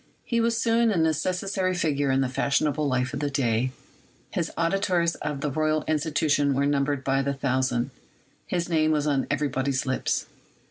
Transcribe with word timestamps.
He 0.23 0.41
was 0.41 0.57
soon 0.59 0.89
a 0.89 0.97
necessary 0.97 1.75
figure 1.75 2.09
in 2.09 2.21
the 2.21 2.27
fashionable 2.27 2.87
life 2.87 3.13
of 3.13 3.19
the 3.19 3.29
day; 3.29 3.71
his 4.31 4.51
auditors 4.57 5.15
at 5.21 5.41
the 5.41 5.51
Royal 5.51 5.83
Institution 5.87 6.55
were 6.55 6.65
numbered 6.65 7.03
by 7.03 7.21
the 7.21 7.35
thousand; 7.35 7.91
his 8.47 8.67
name 8.67 8.89
was 8.89 9.05
on 9.05 9.27
everybody's 9.29 9.85
lips. 9.85 10.25